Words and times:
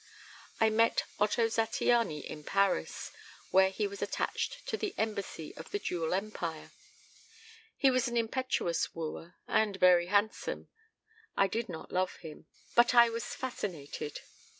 I 0.59 0.71
met 0.71 1.03
Otto 1.19 1.45
Zattiany 1.45 2.23
in 2.25 2.43
Paris, 2.43 3.11
where 3.51 3.69
he 3.69 3.85
was 3.85 4.01
attached 4.01 4.65
to 4.65 4.75
the 4.75 4.95
Embassy 4.97 5.53
of 5.55 5.69
the 5.69 5.77
Dual 5.77 6.15
Empire. 6.15 6.71
He 7.77 7.91
was 7.91 8.07
an 8.07 8.17
impetuous 8.17 8.95
wooer 8.95 9.35
and 9.47 9.77
very 9.77 10.07
handsome. 10.07 10.69
I 11.37 11.45
did 11.45 11.69
not 11.69 11.91
love 11.91 12.15
him, 12.15 12.47
but 12.73 12.95
I 12.95 13.11
was 13.11 13.35
fascinated. 13.35 14.21